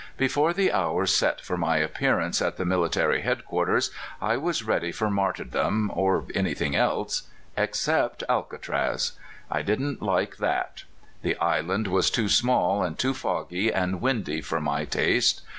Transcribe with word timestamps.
Before 0.17 0.51
the 0.51 0.71
hour 0.71 1.05
set 1.05 1.41
for 1.41 1.59
my 1.59 1.77
appearance 1.77 2.41
at 2.41 2.57
the 2.57 2.65
mil 2.65 2.81
itary 2.89 3.21
head 3.21 3.45
quarters, 3.45 3.91
I 4.19 4.35
was 4.35 4.63
ready 4.63 4.91
for 4.91 5.11
martyrdom 5.11 5.91
01 5.95 6.29
any 6.33 6.55
thing 6.55 6.75
else 6.75 7.29
except 7.55 8.23
Alcatraz. 8.27 9.11
I 9.51 9.61
didn't 9.61 10.01
like 10.01 10.37
that. 10.37 10.85
The 11.21 11.37
island 11.37 11.85
was 11.85 12.09
too 12.09 12.29
small, 12.29 12.81
and 12.81 12.97
too 12.97 13.13
foggy 13.13 13.71
and 13.71 14.01
windy, 14.01 14.41
for 14.41 14.59
my 14.59 14.85
taste. 14.85 15.43